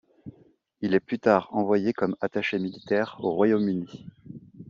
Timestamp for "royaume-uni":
3.35-4.07